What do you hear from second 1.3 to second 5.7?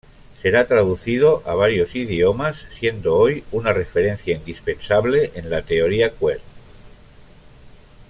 a varios idiomas, siendo hoy una referencia indispensable en la